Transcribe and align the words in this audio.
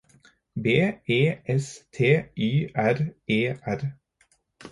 B 0.59 0.71
E 1.05 1.17
S 1.45 1.67
T 1.91 2.09
Y 2.35 2.71
R 2.73 2.97
E 3.27 3.37
R 3.53 3.97